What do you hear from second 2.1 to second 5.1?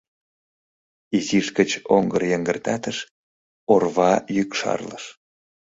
йыҥгыртатыш, орва йӱк шарлыш.